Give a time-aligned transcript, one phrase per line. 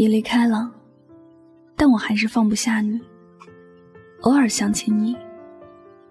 [0.00, 0.72] 你离开了，
[1.76, 2.98] 但我还是放不下你。
[4.22, 5.14] 偶尔想起你，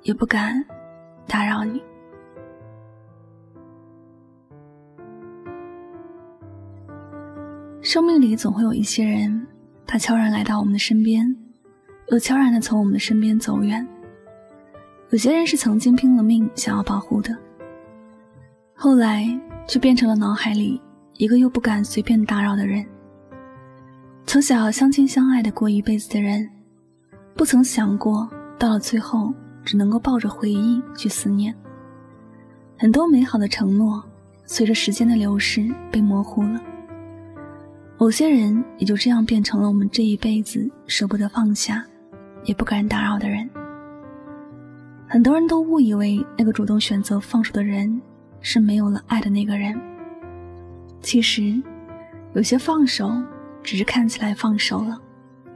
[0.03, 0.63] 也不敢
[1.25, 1.81] 打扰你。
[7.81, 9.47] 生命里总会有一些人，
[9.87, 11.35] 他悄然来到我们的身边，
[12.09, 13.83] 又悄然的从我们的身边走远。
[15.09, 17.35] 有些人是曾经拼了命想要保护的，
[18.75, 19.25] 后来
[19.67, 20.79] 却变成了脑海里
[21.13, 22.85] 一个又不敢随便打扰的人。
[24.29, 26.47] 从小相亲相爱的过一辈子的人，
[27.33, 29.33] 不曾想过到了最后
[29.65, 31.51] 只能够抱着回忆去思念。
[32.77, 34.03] 很多美好的承诺，
[34.45, 36.61] 随着时间的流逝被模糊了。
[37.97, 41.83] 某些人也就这样变成了我们这一辈子舍不得放下，
[42.43, 43.49] 也不敢打扰的人。
[45.07, 47.99] 很多人都误以为那个主动选择放手的人
[48.41, 49.75] 是没有了爱的那个人。
[51.01, 51.59] 其实，
[52.33, 53.11] 有些放手。
[53.63, 54.99] 只是看起来放手了，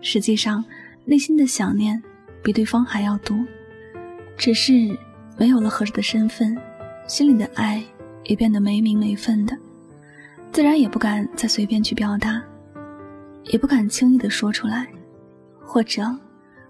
[0.02, 0.64] 实际上
[1.06, 2.02] 内心的想念
[2.44, 3.38] 比对方还要多。
[4.38, 4.74] 只是
[5.38, 6.58] 没有了合适的身份，
[7.08, 7.84] 心里的爱
[8.24, 9.58] 也变得没名没分的，
[10.52, 12.42] 自然也不敢再随便去表达，
[13.46, 14.88] 也不敢轻易的说出来，
[15.62, 16.04] 或者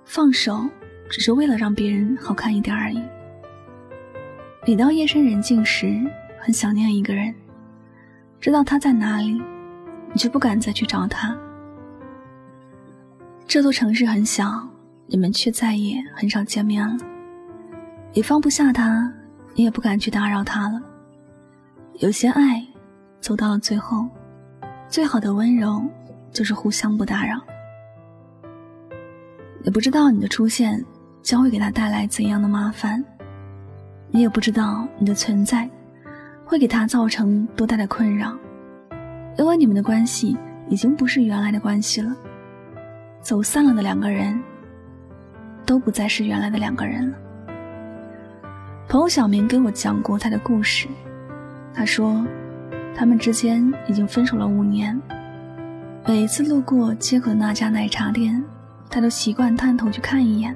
[0.05, 0.67] 放手
[1.09, 3.01] 只是为了让别人好看一点而已。
[4.67, 5.99] 每到夜深人静时，
[6.39, 7.33] 很想念一个人，
[8.39, 9.41] 知道他在哪里。
[10.13, 11.35] 你就不敢再去找他。
[13.47, 14.67] 这座城市很小，
[15.07, 16.95] 你们却再也很少见面了。
[18.13, 19.11] 你放不下他，
[19.55, 20.81] 你也不敢去打扰他了。
[21.99, 22.63] 有些爱，
[23.19, 24.07] 走到了最后，
[24.87, 25.83] 最好的温柔
[26.31, 27.39] 就是互相不打扰。
[29.63, 30.83] 也不知道你的出现
[31.21, 33.03] 将会给他带来怎样的麻烦，
[34.09, 35.69] 你也不知道你的存在
[36.45, 38.37] 会给他造成多大的困扰。
[39.37, 40.37] 因为你们的关系
[40.69, 42.15] 已经不是原来的关系了，
[43.21, 44.39] 走散了的两个人，
[45.65, 47.17] 都不再是原来的两个人了。
[48.87, 50.87] 朋友小明给我讲过他的故事，
[51.73, 52.23] 他说，
[52.95, 54.99] 他们之间已经分手了五年，
[56.05, 58.43] 每一次路过街口的那家奶茶店，
[58.89, 60.55] 他都习惯探头去看一眼，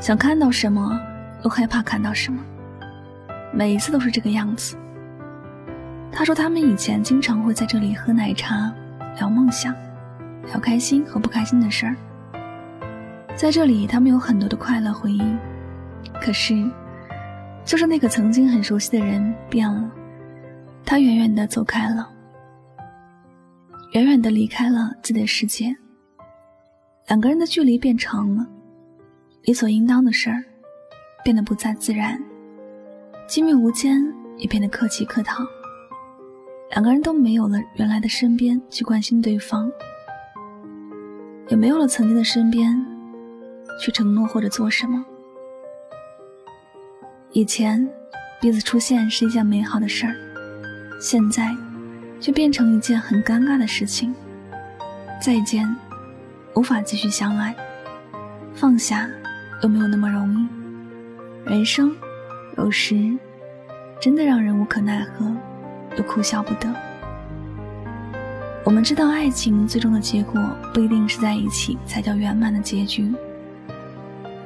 [0.00, 0.98] 想看到什么，
[1.44, 2.42] 又害怕看到什么，
[3.52, 4.74] 每一次都是这个样子。
[6.14, 8.70] 他说：“他们以前经常会在这里喝奶茶，
[9.16, 9.74] 聊梦想，
[10.46, 11.96] 聊开心和不开心的事儿。
[13.34, 15.22] 在这里，他们有很多的快乐回忆。
[16.20, 16.70] 可是，
[17.64, 19.90] 就是那个曾经很熟悉的人变了，
[20.84, 22.08] 他远远的走开了，
[23.94, 25.74] 远远的离开了自己的世界。
[27.08, 28.46] 两个人的距离变长了，
[29.44, 30.44] 理所应当的事儿
[31.24, 32.22] 变得不再自然，
[33.26, 34.00] 亲密无间
[34.36, 35.42] 也变得客气客套。”
[36.72, 39.70] 两个人都没有了原来的身边去关心对方，
[41.48, 42.74] 也没有了曾经的身边
[43.78, 45.04] 去承诺或者做什么。
[47.32, 47.86] 以前
[48.40, 50.16] 彼此出现是一件美好的事儿，
[50.98, 51.54] 现在
[52.18, 54.14] 却变成一件很尴尬的事情。
[55.20, 55.68] 再见，
[56.54, 57.54] 无法继续相爱，
[58.54, 59.06] 放下
[59.62, 60.48] 又没有那么容易。
[61.44, 61.94] 人生
[62.56, 63.14] 有时
[64.00, 65.30] 真的让人无可奈何。
[65.96, 66.68] 又哭笑不得。
[68.64, 70.40] 我们知道，爱情最终的结果
[70.72, 73.12] 不一定是在一起才叫圆满的结局。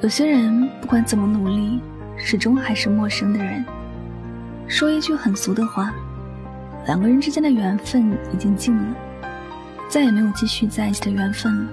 [0.01, 1.81] 有些人不管怎么努力，
[2.17, 3.65] 始终还是陌生的人。
[4.69, 5.93] 说一句很俗的话，
[6.87, 8.97] 两个人之间的缘分已经尽了，
[9.89, 11.71] 再也没有继续在一起的缘分了，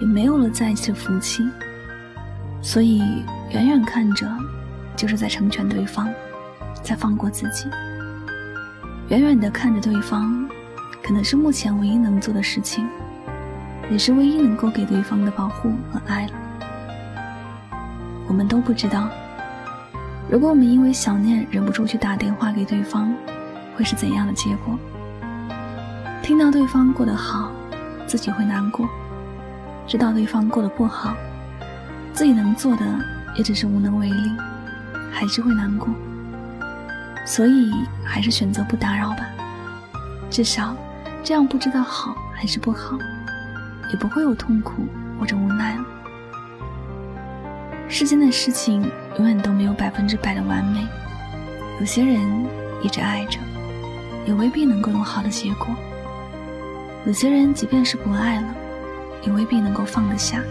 [0.00, 1.48] 也没有了在一起的福气。
[2.60, 2.98] 所以，
[3.50, 4.26] 远远看着，
[4.96, 6.08] 就是在成全对方，
[6.82, 7.68] 在放过自己。
[9.08, 10.48] 远远的看着对方，
[11.02, 12.88] 可能是目前唯一能做的事情，
[13.90, 16.32] 也是唯一能够给对方的保护和爱了。
[18.26, 19.10] 我们都不知道，
[20.30, 23.14] 如果我们因为想念忍不住去打电话给对方，
[23.76, 24.78] 会是怎样的结果？
[26.22, 27.52] 听到对方过得好，
[28.06, 28.86] 自己会难过；
[29.86, 31.14] 知道对方过得不好，
[32.14, 32.86] 自己能做的
[33.36, 34.32] 也只是无能为力，
[35.12, 35.88] 还是会难过。
[37.24, 37.72] 所以
[38.04, 39.26] 还是选择不打扰吧，
[40.30, 40.76] 至少
[41.22, 42.98] 这样不知道好还是不好，
[43.90, 44.86] 也不会有痛苦
[45.18, 45.84] 或者无奈了。
[47.88, 50.86] 世间的事情永远都没有百分之百的完美，
[51.80, 52.46] 有些人
[52.82, 53.38] 一直爱着，
[54.26, 55.68] 也未必能够有好的结果；
[57.06, 58.54] 有些人即便是不爱了，
[59.22, 60.42] 也未必能够放得下。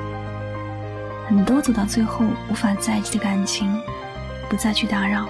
[1.28, 3.80] 很多走到最后无法在一起的感情，
[4.50, 5.26] 不再去打扰，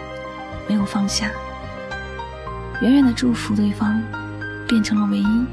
[0.68, 1.30] 没有放下，
[2.82, 4.02] 远远的祝福对方，
[4.68, 5.46] 变成了唯一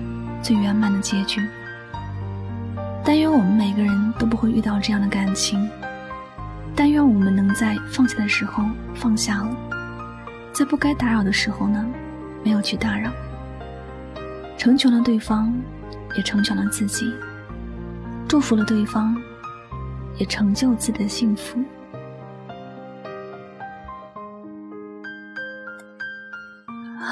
[0.43, 1.41] 最圆满的结局。
[3.05, 5.69] 但愿我们每个人都不会遇到这样的感情。
[6.77, 8.65] 但愿我们能在放下的时候
[8.95, 9.57] 放下了，
[10.53, 11.85] 在不该打扰的时候呢，
[12.43, 13.11] 没有去打扰，
[14.57, 15.53] 成全了对方，
[16.17, 17.13] 也成全了自己，
[18.29, 19.15] 祝福了对方，
[20.17, 21.63] 也成就自己的幸福。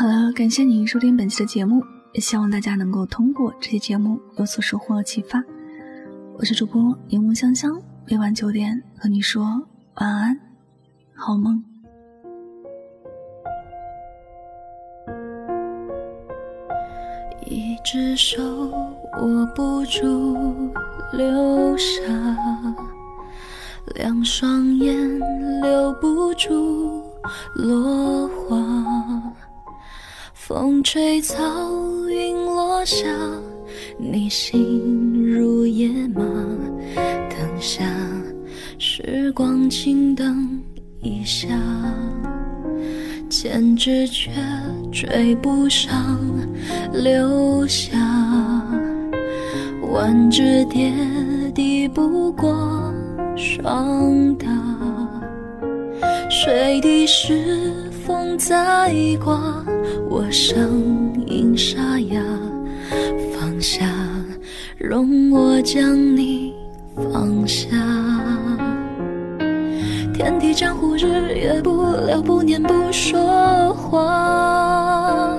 [0.00, 5.42] 好了，感谢您收听本期的节目，也希望大家能够通过这期节目有所收获和启发。
[6.38, 7.76] 我是主播柠檬香香。
[8.06, 9.42] 每晚九点和你说
[9.96, 10.40] 晚安，
[11.16, 11.60] 好梦。
[17.44, 18.40] 一只手
[19.20, 20.70] 握不住
[21.12, 22.04] 流沙，
[23.96, 25.18] 两双眼
[25.60, 27.02] 留不住
[27.56, 28.56] 落花。
[30.48, 31.36] 风吹草，
[32.08, 33.06] 云落下，
[33.98, 36.24] 你心如野马。
[37.28, 37.84] 等下，
[38.78, 40.58] 时光轻灯
[41.02, 41.48] 一下，
[43.28, 44.30] 千纸却
[44.90, 46.18] 追不上
[46.94, 47.90] 流霞，
[49.92, 50.90] 万只蝶
[51.54, 52.90] 抵不过
[53.36, 54.48] 霜打，
[56.30, 57.70] 水滴时
[58.06, 59.62] 风在刮，
[60.10, 62.22] 我声音沙哑，
[63.32, 63.84] 放下，
[64.78, 66.54] 容我将你。
[66.96, 67.68] 放下，
[70.14, 75.38] 天地江湖，日月不留，不念不说话。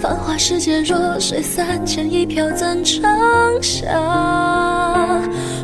[0.00, 3.02] 繁华世界，弱水三千，一瓢怎盛
[3.62, 5.22] 下？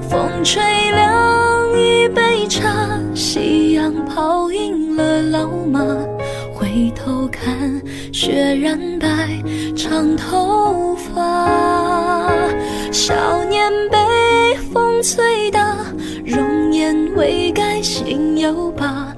[0.08, 0.62] 风吹
[0.92, 2.70] 凉一杯茶，
[3.14, 5.84] 夕阳泡赢了老马。
[6.72, 7.82] 回头看，
[8.14, 9.06] 雪染白
[9.76, 12.30] 长头发，
[12.90, 13.98] 少年被。
[14.72, 15.76] 风吹大，
[16.24, 19.11] 容颜未改，心有疤。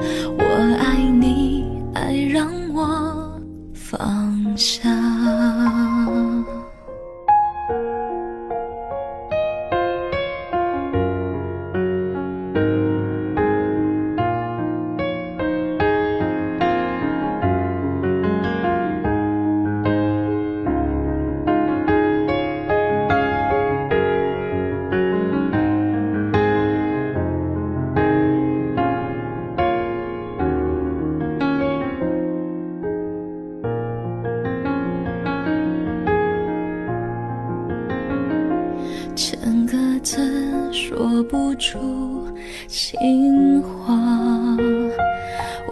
[41.25, 42.27] 不出
[42.67, 43.95] 情话，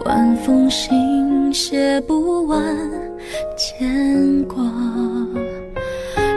[0.05, 2.61] 晚风信写不完
[3.57, 4.63] 牵挂，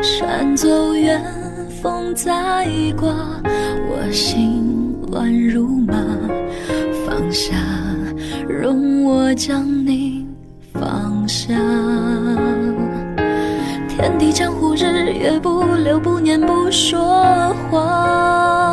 [0.02, 1.22] 山走远，
[1.82, 2.66] 风再
[2.98, 3.14] 刮，
[3.88, 5.94] 我心乱如麻。
[7.06, 7.54] 放下，
[8.48, 10.26] 容我将你
[10.72, 11.54] 放下。
[13.88, 18.65] 天地江湖，日月不留，不念不说话。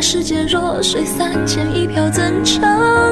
[0.00, 2.62] 世界，弱水三千，一瓢怎盛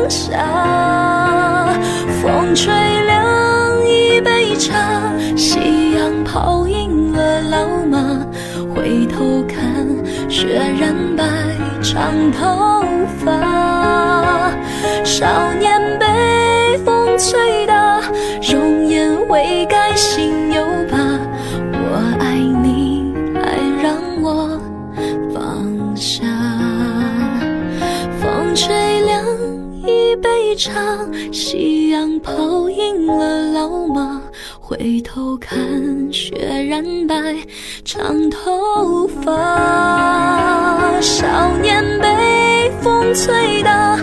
[0.08, 1.78] 下？
[2.22, 2.72] 风吹
[3.04, 4.74] 凉一杯茶，
[5.36, 8.26] 夕阳泡影了老马。
[8.74, 9.86] 回头看，
[10.30, 11.24] 雪染白
[11.82, 12.82] 长头
[13.22, 14.52] 发。
[15.04, 18.00] 少年被风吹大，
[18.50, 19.94] 容颜未改。
[19.94, 20.96] 心有疤，
[21.72, 24.58] 我爱你，爱让我
[25.34, 26.24] 放下。
[30.50, 34.18] 一场，夕阳泡赢了老马。
[34.58, 35.58] 回头看，
[36.10, 36.36] 雪
[36.70, 37.14] 染白
[37.84, 40.98] 长头发。
[41.02, 43.98] 少年被风吹大，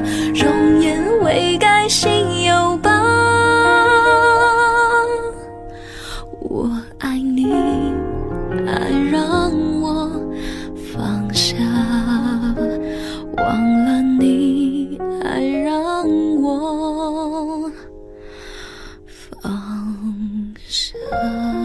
[21.09, 21.64] 可